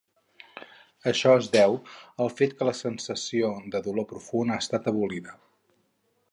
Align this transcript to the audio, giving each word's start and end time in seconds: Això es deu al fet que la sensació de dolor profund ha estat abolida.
Això 1.11 1.33
es 1.41 1.49
deu 1.55 1.75
al 2.25 2.33
fet 2.39 2.57
que 2.61 2.69
la 2.69 2.75
sensació 2.79 3.53
de 3.77 3.85
dolor 3.89 4.11
profund 4.15 4.55
ha 4.57 4.61
estat 4.67 4.93
abolida. 4.95 5.41